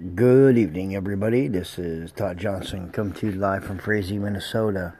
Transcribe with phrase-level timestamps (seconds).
[0.00, 1.46] Good evening, everybody.
[1.46, 4.94] This is Todd Johnson, come to you live from Frazee, Minnesota.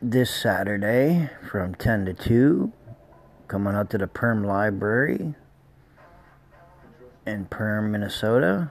[0.00, 2.72] This Saturday from 10 to 2,
[3.46, 5.34] coming out to the Perham Library
[7.26, 8.70] in Perham, Minnesota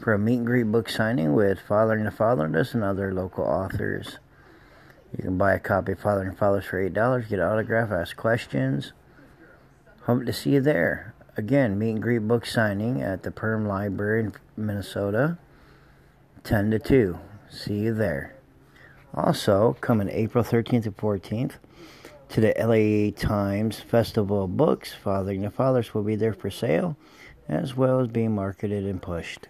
[0.00, 3.44] for a meet and greet book signing with Fathering the Fatherless and and other local
[3.44, 4.18] authors.
[5.16, 8.92] You can buy a copy of the Fatherless for $8, get an autograph, ask questions.
[10.06, 11.14] Hope to see you there.
[11.40, 15.38] Again, meet and greet book signing at the Perham Library in Minnesota,
[16.44, 17.18] 10 to 2.
[17.48, 18.36] See you there.
[19.14, 21.52] Also, coming April 13th and 14th
[22.28, 26.98] to the LA Times Festival of Books, Fathering the Fathers will be there for sale,
[27.48, 29.46] as well as being marketed and pushed.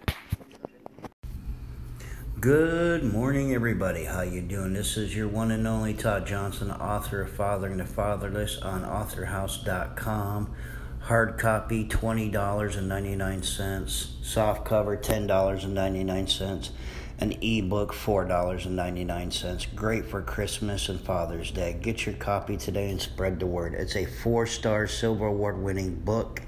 [2.39, 4.05] Good morning, everybody.
[4.05, 4.71] How you doing?
[4.71, 10.55] This is your one and only Todd Johnson, author of Fathering the Fatherless on AuthorHouse.com.
[11.01, 16.69] Hard copy $20.99, soft cover $10.99,
[17.17, 19.75] an ebook $4.99.
[19.75, 21.75] Great for Christmas and Father's Day.
[21.81, 23.73] Get your copy today and spread the word.
[23.73, 26.43] It's a four star Silver Award winning book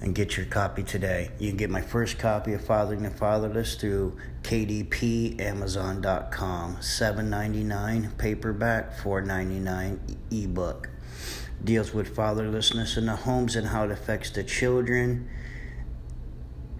[0.00, 1.30] and get your copy today.
[1.38, 6.76] You can get my first copy of Fathering the Fatherless through kdpamazon.com.
[6.76, 10.90] $7.99 paperback, $4.99 ebook.
[11.62, 15.28] Deals with fatherlessness in the homes and how it affects the children.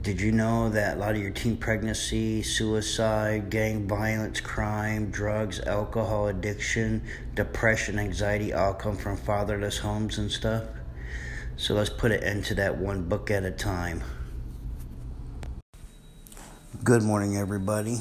[0.00, 5.60] Did you know that a lot of your teen pregnancy, suicide, gang violence, crime, drugs,
[5.60, 7.02] alcohol addiction,
[7.34, 10.64] depression, anxiety all come from fatherless homes and stuff?
[11.56, 14.04] So let's put it into that one book at a time.
[16.84, 17.98] Good morning everybody.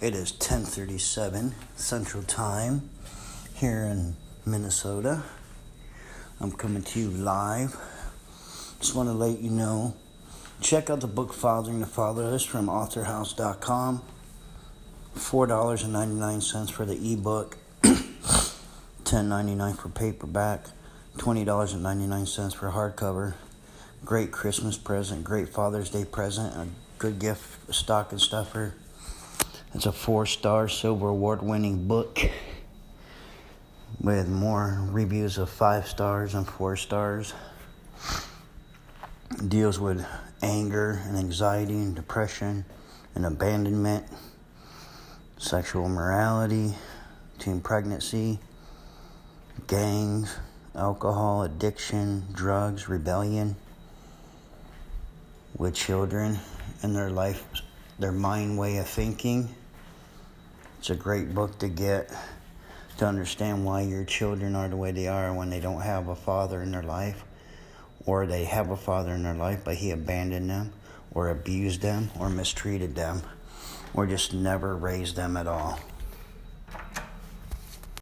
[0.00, 2.88] It is 10:37 Central Time
[3.54, 5.22] here in Minnesota.
[6.40, 7.76] I'm coming to you live.
[8.78, 9.94] Just want to let you know
[10.60, 14.02] check out the book Fathering the Fatherless from authorhouse.com.
[15.16, 20.66] $4.99 for the ebook, $10.99 for paperback.
[21.16, 23.34] $20.99 for hardcover.
[24.04, 26.68] Great Christmas present, great Father's Day present, a
[26.98, 28.74] good gift, a stocking stuffer.
[29.74, 32.20] It's a four star silver award winning book
[34.06, 37.34] with more reviews of five stars and four stars.
[39.48, 40.06] deals with
[40.42, 42.64] anger and anxiety and depression
[43.16, 44.06] and abandonment,
[45.38, 46.72] sexual morality,
[47.40, 48.38] teen pregnancy,
[49.66, 50.36] gangs
[50.76, 53.56] alcohol, addiction, drugs, rebellion
[55.58, 56.38] with children
[56.82, 57.44] and their life,
[57.98, 59.48] their mind way of thinking.
[60.78, 62.08] It's a great book to get
[62.98, 66.16] to understand why your children are the way they are when they don't have a
[66.16, 67.24] father in their life,
[68.06, 70.72] or they have a father in their life but he abandoned them,
[71.12, 73.22] or abused them, or mistreated them,
[73.94, 75.78] or just never raised them at all.